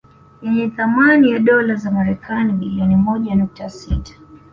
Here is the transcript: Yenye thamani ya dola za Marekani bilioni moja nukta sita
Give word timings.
Yenye 0.41 0.69
thamani 0.69 1.31
ya 1.31 1.39
dola 1.39 1.75
za 1.75 1.91
Marekani 1.91 2.53
bilioni 2.53 2.95
moja 2.95 3.35
nukta 3.35 3.69
sita 3.69 4.13